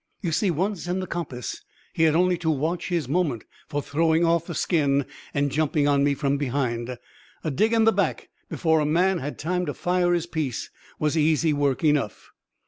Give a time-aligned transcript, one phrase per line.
[0.23, 1.61] You see, once in the coppice
[1.93, 6.03] he had only to watch his moment for throwing off the skin and jumping on
[6.03, 6.97] me from behind;
[7.43, 11.15] a dig in the back before a man had time to fire his piece was
[11.15, 12.31] easy work enough.